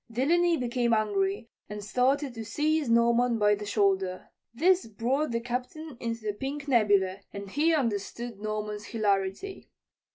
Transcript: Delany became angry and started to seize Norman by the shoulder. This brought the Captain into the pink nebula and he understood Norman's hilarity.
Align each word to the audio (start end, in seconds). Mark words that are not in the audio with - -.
Delany 0.11 0.57
became 0.57 0.95
angry 0.95 1.47
and 1.69 1.83
started 1.85 2.33
to 2.33 2.43
seize 2.43 2.89
Norman 2.89 3.37
by 3.37 3.53
the 3.53 3.67
shoulder. 3.67 4.29
This 4.51 4.87
brought 4.87 5.29
the 5.29 5.39
Captain 5.39 5.95
into 5.99 6.21
the 6.25 6.33
pink 6.33 6.67
nebula 6.67 7.19
and 7.31 7.51
he 7.51 7.71
understood 7.75 8.39
Norman's 8.41 8.85
hilarity. 8.85 9.69